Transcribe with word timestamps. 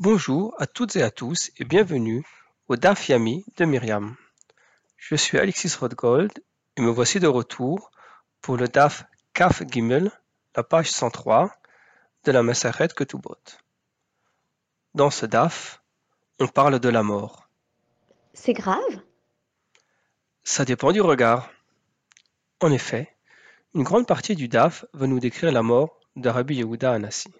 Bonjour 0.00 0.52
à 0.58 0.66
toutes 0.66 0.96
et 0.96 1.02
à 1.02 1.12
tous 1.12 1.52
et 1.56 1.64
bienvenue 1.64 2.26
au 2.66 2.74
DAF 2.74 3.08
Yami 3.08 3.44
de 3.56 3.64
Myriam. 3.64 4.16
Je 4.96 5.14
suis 5.14 5.38
Alexis 5.38 5.72
Rothgold 5.78 6.32
et 6.76 6.82
me 6.82 6.90
voici 6.90 7.20
de 7.20 7.28
retour 7.28 7.92
pour 8.40 8.56
le 8.56 8.66
DAF 8.66 9.04
Kaf 9.34 9.62
Gimel, 9.70 10.10
la 10.56 10.64
page 10.64 10.90
103 10.90 11.48
de 12.24 12.32
la 12.32 12.42
Masachet 12.42 12.88
Ketubot. 12.88 13.38
Dans 14.94 15.10
ce 15.10 15.26
DAF, 15.26 15.80
on 16.40 16.48
parle 16.48 16.80
de 16.80 16.88
la 16.88 17.04
mort. 17.04 17.48
C'est 18.32 18.52
grave? 18.52 19.00
Ça 20.42 20.64
dépend 20.64 20.90
du 20.90 21.02
regard. 21.02 21.52
En 22.60 22.72
effet, 22.72 23.14
une 23.74 23.84
grande 23.84 24.08
partie 24.08 24.34
du 24.34 24.48
DAF 24.48 24.86
va 24.92 25.06
nous 25.06 25.20
décrire 25.20 25.52
la 25.52 25.62
mort 25.62 26.00
de 26.16 26.28
Rabbi 26.28 26.56
Yehuda 26.56 26.90
Anassi. 26.90 27.32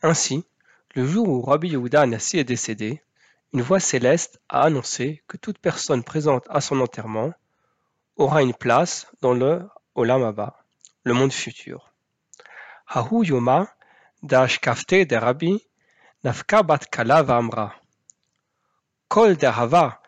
Ainsi, 0.00 0.46
le 0.94 1.06
jour 1.06 1.28
où 1.28 1.42
Rabbi 1.42 1.68
Yehuda 1.68 2.02
Anassi 2.02 2.38
est 2.38 2.44
décédé, 2.44 3.02
une 3.52 3.62
voix 3.62 3.80
céleste 3.80 4.40
a 4.48 4.62
annoncé 4.62 5.22
que 5.26 5.36
toute 5.36 5.58
personne 5.58 6.04
présente 6.04 6.44
à 6.50 6.60
son 6.60 6.80
enterrement 6.80 7.32
aura 8.16 8.42
une 8.42 8.54
place 8.54 9.06
dans 9.20 9.32
le 9.32 9.66
Olam 9.94 10.22
Abba, 10.22 10.64
le 11.04 11.14
monde 11.14 11.32
futur. 11.32 11.92
Hahu 12.86 13.24
Yoma 13.24 13.68
Dash 14.22 14.60
Kafte 14.60 15.06
de 15.06 15.16
Rabbi 15.16 15.62
Nafka 16.24 16.62
Bat 16.62 16.80
Kala 16.90 17.22
Vamra. 17.22 17.74
Kol 19.08 19.36
Derhava 19.36 20.00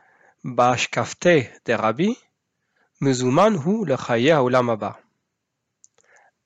Bash 0.43 0.91
Kafte 0.91 1.51
de 1.65 1.73
Rabbi 1.73 2.17
Mezuman 3.01 3.57
Hu 3.57 3.85
le 3.87 3.97
Olam 4.39 4.71
Abba. 4.71 4.99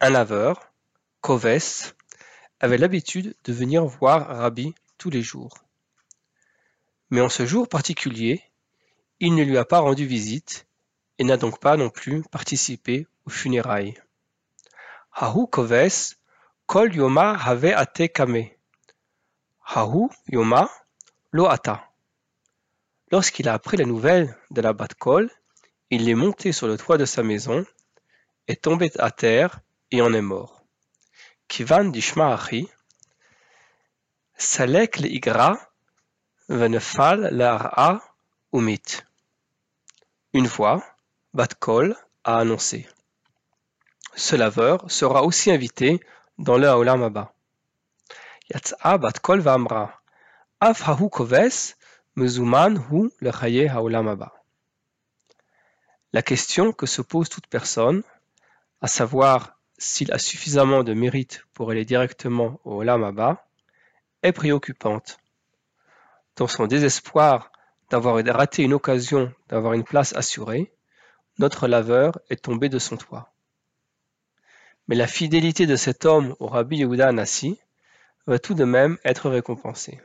Un 0.00 0.10
laveur, 0.10 0.72
Koves, 1.20 1.92
avait 2.60 2.78
l'habitude 2.78 3.34
de 3.44 3.52
venir 3.52 3.84
voir 3.84 4.26
Rabbi 4.26 4.74
tous 4.96 5.10
les 5.10 5.22
jours. 5.22 5.56
Mais 7.10 7.20
en 7.20 7.28
ce 7.28 7.46
jour 7.46 7.68
particulier, 7.68 8.42
il 9.20 9.34
ne 9.34 9.44
lui 9.44 9.58
a 9.58 9.64
pas 9.64 9.80
rendu 9.80 10.06
visite 10.06 10.66
et 11.18 11.24
n'a 11.24 11.36
donc 11.36 11.60
pas 11.60 11.76
non 11.76 11.90
plus 11.90 12.22
participé 12.30 13.06
aux 13.26 13.30
funérailles. 13.30 13.94
Hahu 15.12 15.46
koves 15.46 16.16
kol 16.66 16.94
yoma 16.94 17.36
have 17.36 17.64
ate 17.64 18.12
kame. 18.12 18.50
Hahu 19.64 20.08
yoma 20.28 20.70
lo 21.32 21.46
ata. 21.46 21.90
Lorsqu'il 23.10 23.48
a 23.48 23.54
appris 23.54 23.76
la 23.76 23.84
nouvelle 23.84 24.36
de 24.50 24.60
la 24.60 24.72
bat 24.72 24.88
kol, 24.98 25.30
il 25.90 26.08
est 26.08 26.14
monté 26.14 26.52
sur 26.52 26.66
le 26.66 26.76
toit 26.76 26.98
de 26.98 27.06
sa 27.06 27.22
maison, 27.22 27.64
est 28.46 28.62
tombé 28.62 28.90
à 28.98 29.10
terre 29.10 29.60
et 29.90 30.02
en 30.02 30.12
est 30.12 30.20
mort. 30.20 30.57
Dishma 31.48 32.34
achi, 32.34 32.68
salek 34.36 35.00
le 35.00 35.08
igra, 35.08 35.58
venefal 36.48 37.30
la 37.32 38.00
umit. 38.52 39.02
Une 40.32 40.46
fois, 40.46 40.84
Bat-Kol 41.34 41.96
a 42.24 42.38
annoncé. 42.38 42.86
Ce 44.14 44.36
laveur 44.36 44.90
sera 44.90 45.22
aussi 45.24 45.50
invité 45.50 46.00
dans 46.38 46.58
le 46.58 46.68
Haolam 46.68 47.02
Abba. 47.02 47.32
Yatsa 48.50 48.98
Bat-Kol 48.98 49.40
v'amra. 49.40 50.00
Af 50.60 50.82
hahu 50.82 51.08
koves, 51.08 51.76
mezuman 52.14 52.76
hu 52.76 53.10
le 53.20 53.32
chaye 53.32 53.68
Haolam 53.68 54.08
Abba. 54.08 54.32
La 56.12 56.22
question 56.22 56.72
que 56.72 56.86
se 56.86 57.02
pose 57.02 57.28
toute 57.28 57.46
personne, 57.46 58.02
à 58.80 58.86
savoir 58.86 59.57
s'il 59.78 60.12
a 60.12 60.18
suffisamment 60.18 60.82
de 60.82 60.92
mérite 60.92 61.44
pour 61.54 61.70
aller 61.70 61.84
directement 61.84 62.60
au 62.64 62.80
Olam 62.80 63.04
Abba, 63.04 63.46
est 64.22 64.32
préoccupante. 64.32 65.18
Dans 66.36 66.48
son 66.48 66.66
désespoir 66.66 67.52
d'avoir 67.90 68.22
raté 68.24 68.64
une 68.64 68.74
occasion 68.74 69.32
d'avoir 69.48 69.72
une 69.72 69.84
place 69.84 70.14
assurée, 70.14 70.72
notre 71.38 71.68
laveur 71.68 72.18
est 72.28 72.42
tombé 72.42 72.68
de 72.68 72.78
son 72.78 72.96
toit. 72.96 73.32
Mais 74.88 74.96
la 74.96 75.06
fidélité 75.06 75.66
de 75.66 75.76
cet 75.76 76.04
homme 76.04 76.34
au 76.40 76.48
Rabbi 76.48 76.78
Yehuda 76.78 77.08
Anassi 77.08 77.58
va 78.26 78.38
tout 78.38 78.54
de 78.54 78.64
même 78.64 78.98
être 79.04 79.30
récompensée. 79.30 80.00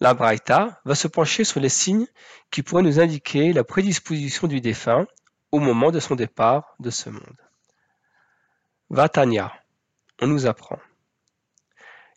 La 0.00 0.14
Braïta 0.14 0.80
va 0.84 0.94
se 0.94 1.08
pencher 1.08 1.42
sur 1.42 1.58
les 1.58 1.68
signes 1.68 2.06
qui 2.52 2.62
pourraient 2.62 2.84
nous 2.84 3.00
indiquer 3.00 3.52
la 3.52 3.64
prédisposition 3.64 4.46
du 4.46 4.60
défunt 4.60 5.06
au 5.50 5.58
moment 5.58 5.90
de 5.90 5.98
son 5.98 6.14
départ 6.14 6.76
de 6.78 6.90
ce 6.90 7.10
monde. 7.10 7.47
Vatanya, 8.90 9.52
on 10.22 10.28
nous 10.28 10.46
apprend. 10.46 10.78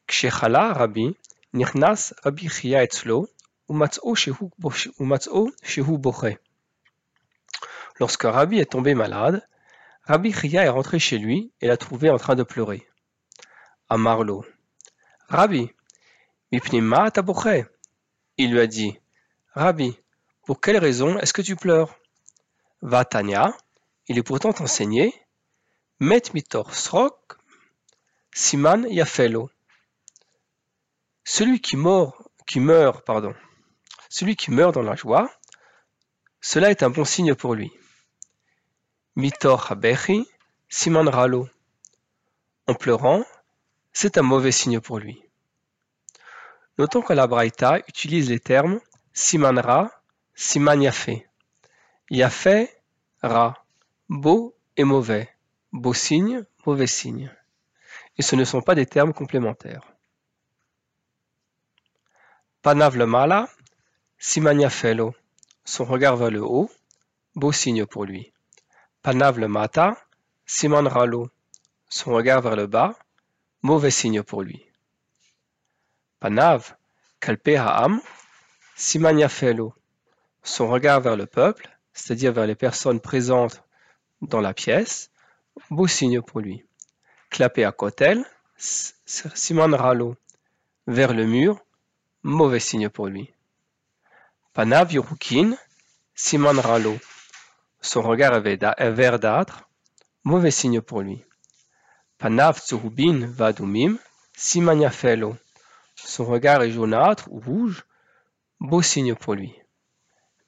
Chia 0.07 0.29
Etzlo, 2.81 3.27
Umatz'o 3.69 4.15
Shehu 4.15 5.97
Boche. 5.97 6.37
Lorsque 7.99 8.23
Rabbi 8.23 8.59
est 8.59 8.71
tombé 8.71 8.93
malade, 8.93 9.45
Rabbi 10.03 10.31
Chia 10.31 10.63
est 10.63 10.69
rentré 10.69 10.97
chez 10.97 11.17
lui 11.17 11.51
et 11.59 11.67
l'a 11.67 11.75
trouvé 11.75 12.09
en 12.09 12.17
train 12.17 12.35
de 12.35 12.43
pleurer. 12.43 12.87
Amarlo. 13.89 14.45
Rabbi, 15.27 15.69
mipnima 16.53 17.11
taboche. 17.11 17.65
Il 18.37 18.53
lui 18.53 18.61
a 18.61 18.67
dit, 18.67 18.97
Rabbi, 19.55 19.99
pour 20.45 20.61
quelle 20.61 20.77
raison 20.77 21.19
est-ce 21.19 21.33
que 21.33 21.41
tu 21.41 21.57
pleures? 21.57 21.93
Vatanya, 22.81 23.53
il 24.07 24.17
est 24.17 24.23
pourtant 24.23 24.53
enseigné, 24.61 25.13
Met 26.01 26.33
mitor 26.33 26.73
srok, 26.73 27.37
siman 28.33 28.87
yafelo. 28.89 29.51
Celui 31.23 31.61
qui 31.61 31.77
meurt, 31.77 32.15
qui 32.47 32.59
meurt, 32.59 33.05
pardon, 33.05 33.35
celui 34.09 34.35
qui 34.35 34.49
meurt 34.49 34.73
dans 34.73 34.81
la 34.81 34.95
joie, 34.95 35.31
cela 36.39 36.71
est 36.71 36.81
un 36.81 36.89
bon 36.89 37.05
signe 37.05 37.35
pour 37.35 37.53
lui. 37.53 37.71
Mitor 39.15 39.71
habechi, 39.71 40.27
siman 40.69 41.07
ralo. 41.07 41.47
En 42.65 42.73
pleurant, 42.73 43.23
c'est 43.93 44.17
un 44.17 44.23
mauvais 44.23 44.51
signe 44.51 44.79
pour 44.79 44.97
lui. 44.97 45.21
Notons 46.79 47.03
que 47.03 47.13
la 47.13 47.27
Braïta 47.27 47.77
utilise 47.87 48.27
les 48.31 48.39
termes 48.39 48.81
siman 49.13 49.59
ra, 49.59 49.91
siman 50.33 50.81
yafé. 50.81 51.27
Yafé, 52.09 52.71
ra, 53.21 53.63
beau 54.09 54.55
et 54.77 54.83
mauvais, 54.83 55.29
beau 55.71 55.93
signe, 55.93 56.45
mauvais 56.65 56.87
signe. 56.87 57.31
Et 58.17 58.21
ce 58.21 58.35
ne 58.35 58.43
sont 58.43 58.61
pas 58.61 58.75
des 58.75 58.85
termes 58.85 59.13
complémentaires. 59.13 59.93
Panav 62.61 62.97
le 62.97 63.05
mala, 63.05 63.49
siman 64.19 64.59
yafelo. 64.59 65.15
Son 65.63 65.85
regard 65.85 66.17
vers 66.17 66.31
le 66.31 66.41
haut, 66.41 66.69
beau 67.35 67.51
signe 67.51 67.85
pour 67.85 68.05
lui. 68.05 68.31
Panav 69.01 69.39
le 69.39 69.47
mata, 69.47 69.97
siman 70.45 70.87
ralo. 70.87 71.29
Son 71.89 72.13
regard 72.13 72.41
vers 72.41 72.55
le 72.55 72.67
bas, 72.67 72.95
mauvais 73.61 73.91
signe 73.91 74.23
pour 74.23 74.43
lui. 74.43 74.63
Panav, 76.19 76.75
kalpe 77.19 77.55
ha'am, 77.57 78.01
siman 78.75 79.17
yafelo. 79.17 79.73
Son 80.43 80.67
regard 80.67 81.01
vers 81.01 81.15
le 81.15 81.25
peuple, 81.25 81.69
c'est-à-dire 81.93 82.33
vers 82.33 82.47
les 82.47 82.55
personnes 82.55 82.99
présentes 82.99 83.63
dans 84.21 84.41
la 84.41 84.53
pièce, 84.53 85.11
beau 85.69 85.87
signe 85.87 86.21
pour 86.21 86.41
lui. 86.41 86.65
Clapé 87.29 87.63
à 87.63 87.71
kotel, 87.71 88.25
siman 88.57 89.73
ralo. 89.73 90.15
Vers 90.87 91.13
le 91.13 91.25
mur, 91.25 91.59
mauvais 92.23 92.59
signe 92.59 92.89
pour 92.89 93.07
lui. 93.07 93.33
Panav 94.53 94.91
yurukin, 94.91 95.55
siman 96.15 96.59
ralo. 96.59 96.97
Son 97.81 98.01
regard 98.01 98.35
est 98.45 98.91
verdâtre, 98.91 99.69
mauvais 100.23 100.51
signe 100.51 100.81
pour 100.81 101.01
lui. 101.01 101.23
Panav 102.17 102.59
tsurubin 102.59 103.27
vadumim, 103.27 103.97
siman 104.35 104.81
yafelo. 104.81 105.37
Son 105.95 106.25
regard 106.25 106.61
est 106.63 106.71
jaunâtre 106.71 107.31
ou 107.31 107.39
rouge, 107.39 107.83
beau 108.59 108.81
signe 108.81 109.15
pour 109.15 109.35
lui. 109.35 109.55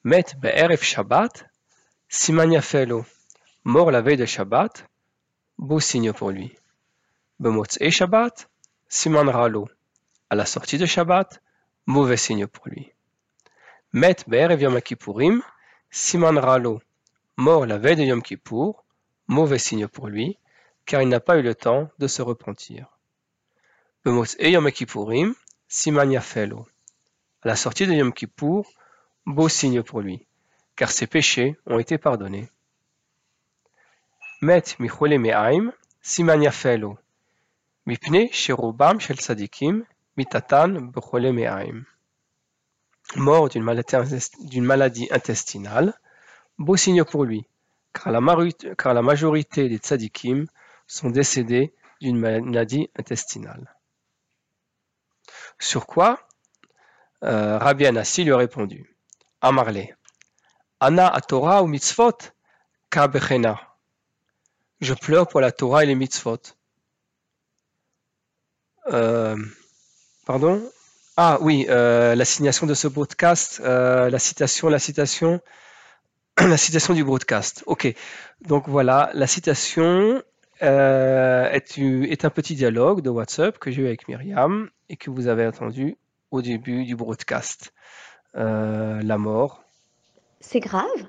Met 0.02 0.34
be'erev 0.36 0.82
Shabbat, 0.82 1.46
siman 2.08 2.52
yafelo. 2.52 3.04
Mort 3.64 3.90
la 3.90 4.02
veille 4.02 4.18
de 4.18 4.26
Shabbat, 4.26 4.84
beau 5.58 5.80
signe 5.80 6.12
pour 6.12 6.30
lui. 6.30 6.54
Bemotzei 7.38 7.90
Shabbat, 7.90 8.48
siman 8.88 9.28
ralo. 9.28 9.68
À 10.30 10.34
la 10.34 10.46
sortie 10.46 10.78
de 10.78 10.86
Shabbat, 10.86 11.40
mauvais 11.86 12.16
signe 12.16 12.46
pour 12.46 12.68
lui. 12.68 12.92
Met 13.92 14.16
be'erev 14.26 14.60
Yom 14.60 14.80
Kippourim, 14.80 15.42
siman 15.90 16.38
ralo. 16.38 16.80
Mort 17.36 17.66
la 17.66 17.78
veille 17.78 17.96
de 17.96 18.04
Yom 18.04 18.22
Kippour, 18.22 18.84
mauvais 19.26 19.58
signe 19.58 19.88
pour 19.88 20.08
lui, 20.08 20.38
car 20.86 21.02
il 21.02 21.08
n'a 21.08 21.20
pas 21.20 21.36
eu 21.36 21.42
le 21.42 21.54
temps 21.54 21.90
de 21.98 22.06
se 22.06 22.22
repentir. 22.22 22.98
Bemotzei 24.04 24.52
Yom 24.52 24.70
Kippourim, 24.70 25.34
siman 25.68 26.10
yafelo. 26.10 26.66
À 27.42 27.48
la 27.48 27.56
sortie 27.56 27.86
de 27.86 27.92
Yom 27.92 28.12
Kippour, 28.12 28.70
beau 29.26 29.48
signe 29.48 29.82
pour 29.82 30.00
lui, 30.00 30.26
car 30.76 30.90
ses 30.90 31.06
péchés 31.06 31.56
ont 31.66 31.78
été 31.78 31.98
pardonnés. 31.98 32.48
Mort 43.16 43.48
d'une 43.48 44.64
maladie, 44.64 45.08
intestinale, 45.10 45.98
beau 46.58 46.76
signe 46.76 47.04
pour 47.04 47.24
lui, 47.24 47.46
car 47.94 48.12
la, 48.12 49.02
majorité 49.02 49.68
des 49.70 49.78
tzadikim 49.78 50.46
sont 50.86 51.08
décédés 51.08 51.74
d'une 52.02 52.18
maladie 52.18 52.90
intestinale. 52.98 53.74
Sur 55.58 55.86
quoi 55.86 56.28
euh, 57.22 57.56
Rabbi 57.56 57.86
Anassi 57.86 58.24
lui 58.24 58.32
a 58.32 58.36
répondu 58.36 58.94
Amarle, 59.40 59.96
Ana 60.80 61.08
a 61.08 61.20
Torah 61.22 61.62
ou 61.62 61.66
mitzvot 61.66 62.18
ka 62.90 63.08
bechena. 63.08 63.73
Je 64.84 64.92
pleure 64.92 65.26
pour 65.26 65.40
la 65.40 65.50
Torah 65.50 65.82
et 65.82 65.86
les 65.86 65.94
mitzvot. 65.94 66.36
Euh, 68.92 69.34
pardon? 70.26 70.62
Ah 71.16 71.38
oui, 71.40 71.64
euh, 71.70 72.14
l'assignation 72.14 72.66
de 72.66 72.74
ce 72.74 72.86
broadcast, 72.86 73.62
euh, 73.64 74.10
la 74.10 74.18
citation, 74.18 74.68
la 74.68 74.78
citation, 74.78 75.40
la 76.38 76.58
citation 76.58 76.92
du 76.92 77.02
broadcast. 77.02 77.62
Ok, 77.64 77.94
donc 78.42 78.68
voilà, 78.68 79.10
la 79.14 79.26
citation 79.26 80.22
euh, 80.62 81.50
est, 81.50 81.78
est 81.78 82.26
un 82.26 82.30
petit 82.30 82.54
dialogue 82.54 83.00
de 83.00 83.08
WhatsApp 83.08 83.58
que 83.58 83.70
j'ai 83.70 83.80
eu 83.80 83.86
avec 83.86 84.06
Myriam 84.06 84.68
et 84.90 84.98
que 84.98 85.08
vous 85.08 85.28
avez 85.28 85.46
entendu 85.46 85.96
au 86.30 86.42
début 86.42 86.84
du 86.84 86.94
broadcast. 86.94 87.72
Euh, 88.36 89.00
la 89.02 89.16
mort. 89.16 89.64
C'est 90.40 90.60
grave? 90.60 91.08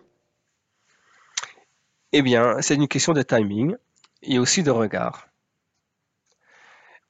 Eh 2.12 2.22
bien, 2.22 2.62
c'est 2.62 2.75
une 2.75 2.88
question 2.88 3.13
de 3.13 3.22
timing 3.22 3.75
et 4.22 4.40
aussi 4.40 4.63
de 4.63 4.72
regard. 4.72 5.28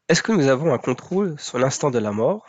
Est-ce 0.08 0.22
que 0.22 0.32
nous 0.32 0.48
avons 0.48 0.74
un 0.74 0.78
contrôle 0.78 1.40
sur 1.40 1.58
l'instant 1.58 1.92
de 1.92 2.00
la 2.00 2.12
mort? 2.12 2.48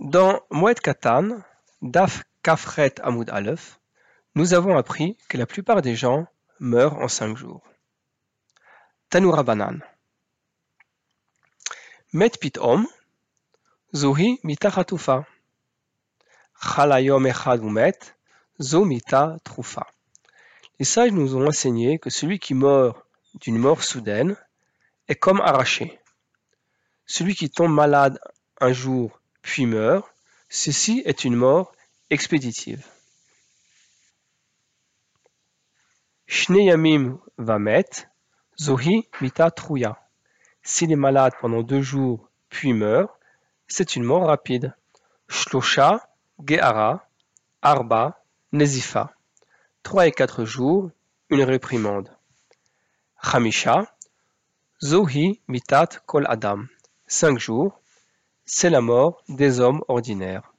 Dans 0.00 0.40
Moed 0.50 0.80
Katan, 0.80 1.40
Daf 1.80 2.24
Kafret 2.42 2.94
Hamoud 3.00 3.30
Aleph, 3.30 3.80
nous 4.34 4.52
avons 4.52 4.76
appris 4.76 5.16
que 5.28 5.38
la 5.38 5.46
plupart 5.46 5.80
des 5.80 5.94
gens 5.96 6.26
meurent 6.60 6.98
en 6.98 7.08
cinq 7.08 7.36
jours. 7.36 7.62
Tanoura 9.08 9.42
Banan. 9.42 9.78
Met 12.12 12.30
Pitom, 12.40 12.86
Zohi 13.94 14.40
Mita 14.42 14.70
Chatufa. 14.70 15.24
Chalayom 16.60 17.24
Echad 17.26 17.62
Umet, 17.62 18.13
Zo 18.60 18.84
Mita 18.84 19.36
Trufa. 19.42 19.86
Les 20.78 20.84
sages 20.84 21.10
nous 21.10 21.34
ont 21.34 21.48
enseigné 21.48 21.98
que 21.98 22.08
celui 22.08 22.38
qui 22.38 22.54
meurt 22.54 22.96
d'une 23.40 23.58
mort 23.58 23.82
soudaine 23.82 24.36
est 25.08 25.16
comme 25.16 25.40
arraché. 25.40 25.98
Celui 27.04 27.34
qui 27.34 27.50
tombe 27.50 27.72
malade 27.72 28.18
un 28.60 28.72
jour 28.72 29.20
puis 29.42 29.66
meurt, 29.66 30.08
ceci 30.48 31.02
est 31.04 31.24
une 31.24 31.34
mort 31.34 31.72
expéditive. 32.10 32.86
Shne 36.26 36.58
Yamim 36.58 37.18
Vamet, 37.38 38.08
Zohi 38.60 39.08
Mita 39.20 39.50
Truya. 39.50 39.98
S'il 40.62 40.92
est 40.92 40.96
malade 40.96 41.32
pendant 41.40 41.62
deux 41.62 41.82
jours 41.82 42.30
puis 42.50 42.72
meurt, 42.72 43.10
c'est 43.66 43.96
une 43.96 44.04
mort 44.04 44.26
rapide. 44.26 44.74
Shlosha 45.28 46.08
Arba, 47.62 48.23
Nezifa. 48.54 49.12
Trois 49.82 50.06
et 50.06 50.12
quatre 50.12 50.44
jours, 50.44 50.92
une 51.28 51.42
réprimande. 51.42 52.16
Chamisha, 53.20 53.92
Zohi 54.80 55.40
Mitat 55.48 55.88
Kol 56.06 56.24
Adam. 56.28 56.62
Cinq 57.08 57.40
jours, 57.40 57.80
c'est 58.44 58.70
la 58.70 58.80
mort 58.80 59.24
des 59.28 59.58
hommes 59.58 59.82
ordinaires. 59.88 60.54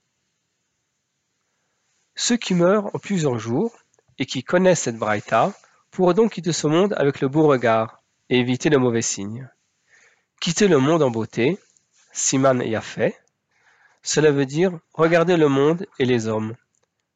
Ceux 2.15 2.35
qui 2.35 2.53
meurent 2.53 2.93
en 2.93 2.99
plusieurs 2.99 3.39
jours 3.39 3.71
et 4.19 4.25
qui 4.25 4.43
connaissent 4.43 4.81
cette 4.81 4.97
braïta 4.97 5.53
pourront 5.89 6.11
donc 6.11 6.33
quitter 6.33 6.51
ce 6.51 6.67
monde 6.67 6.93
avec 6.97 7.21
le 7.21 7.29
beau 7.29 7.47
regard 7.47 8.03
et 8.29 8.37
éviter 8.37 8.69
le 8.69 8.77
mauvais 8.77 9.01
signe. 9.01 9.49
Quitter 10.41 10.67
le 10.67 10.79
monde 10.79 11.01
en 11.01 11.11
beauté, 11.11 11.57
Siman 12.11 12.61
Yafé, 12.61 13.15
cela 14.03 14.33
veut 14.33 14.45
dire 14.45 14.77
regarder 14.93 15.37
le 15.37 15.47
monde 15.47 15.87
et 15.97 16.03
les 16.03 16.27
hommes. 16.27 16.57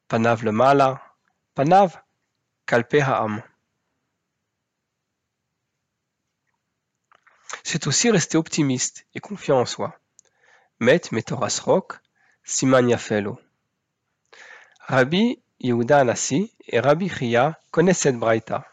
Panav 0.10 0.44
le 0.44 0.52
mala, 0.52 1.04
panav 1.54 2.02
kalpe. 2.66 2.98
C'est 7.64 7.86
aussi 7.86 8.10
rester 8.10 8.36
optimiste 8.36 9.06
et 9.14 9.20
confiant 9.20 9.60
en 9.60 9.68
soi. 9.68 10.00
Met 10.80 11.12
metoras 11.12 11.60
rok, 11.64 12.00
siman 12.44 12.90
yafelo. 12.90 13.40
Rabbi 14.88 15.44
Yehuda 15.60 16.00
Anassi 16.00 16.52
et 16.68 16.80
Rabbi 16.80 17.08
Chia 17.08 17.60
connaissent 17.70 18.00
cette 18.00 18.18
braïta. 18.18 18.66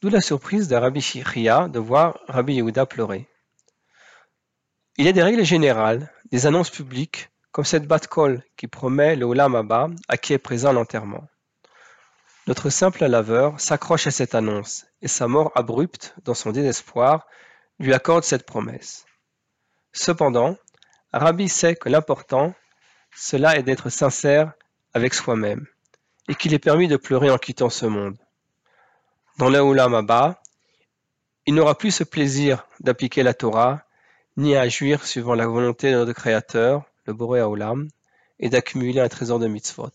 D'où 0.00 0.08
la 0.08 0.20
surprise 0.20 0.68
de 0.68 0.76
Rabbi 0.76 1.00
Chia 1.00 1.66
de 1.66 1.80
voir 1.80 2.20
Rabbi 2.28 2.54
Yehuda 2.54 2.86
pleurer. 2.86 3.28
Il 4.98 5.06
y 5.06 5.08
a 5.08 5.12
des 5.12 5.24
règles 5.24 5.44
générales, 5.44 6.12
des 6.30 6.46
annonces 6.46 6.70
publiques, 6.70 7.28
comme 7.52 7.64
cette 7.64 7.86
bat 7.86 8.00
kol 8.00 8.42
qui 8.56 8.68
promet 8.68 9.16
le 9.16 9.26
Olam 9.26 9.54
à 10.08 10.16
qui 10.16 10.32
est 10.32 10.38
présent 10.38 10.72
l'enterrement. 10.72 11.26
Notre 12.46 12.70
simple 12.70 13.04
laveur 13.06 13.60
s'accroche 13.60 14.06
à 14.06 14.10
cette 14.10 14.34
annonce 14.34 14.86
et 15.02 15.08
sa 15.08 15.28
mort 15.28 15.52
abrupte, 15.54 16.14
dans 16.24 16.34
son 16.34 16.52
désespoir, 16.52 17.26
lui 17.78 17.94
accorde 17.94 18.24
cette 18.24 18.46
promesse. 18.46 19.04
Cependant, 19.92 20.56
Rabbi 21.12 21.48
sait 21.48 21.76
que 21.76 21.88
l'important, 21.88 22.54
cela 23.14 23.56
est 23.56 23.62
d'être 23.62 23.88
sincère 23.88 24.52
avec 24.94 25.14
soi-même 25.14 25.66
et 26.28 26.34
qu'il 26.34 26.54
est 26.54 26.58
permis 26.58 26.88
de 26.88 26.96
pleurer 26.96 27.30
en 27.30 27.38
quittant 27.38 27.70
ce 27.70 27.86
monde. 27.86 28.16
Dans 29.38 29.48
le 29.48 29.58
Olam 29.58 30.36
il 31.46 31.54
n'aura 31.54 31.76
plus 31.76 31.90
ce 31.90 32.04
plaisir 32.04 32.66
d'appliquer 32.80 33.22
la 33.22 33.34
Torah 33.34 33.84
ni 34.36 34.54
à 34.54 34.62
agir 34.62 35.04
suivant 35.04 35.34
la 35.34 35.46
volonté 35.46 35.90
de 35.90 35.96
notre 35.96 36.12
Créateur, 36.12 36.84
le 37.04 37.88
et 38.38 38.48
d'accumuler 38.48 39.00
un 39.00 39.08
trésor 39.08 39.38
de 39.38 39.46
mitzvot. 39.46 39.92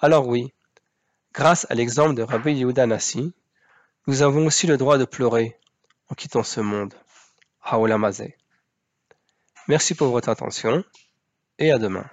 Alors 0.00 0.28
oui, 0.28 0.52
grâce 1.32 1.66
à 1.70 1.74
l'exemple 1.74 2.14
de 2.14 2.22
Rabbi 2.22 2.52
Yehuda 2.52 2.86
Nassi, 2.86 3.32
nous 4.06 4.22
avons 4.22 4.46
aussi 4.46 4.66
le 4.66 4.76
droit 4.76 4.98
de 4.98 5.04
pleurer 5.04 5.58
en 6.08 6.14
quittant 6.14 6.42
ce 6.42 6.60
monde. 6.60 6.94
Haolam. 7.62 8.10
Merci 9.68 9.94
pour 9.94 10.08
votre 10.08 10.28
attention 10.28 10.84
et 11.58 11.72
à 11.72 11.78
demain. 11.78 12.08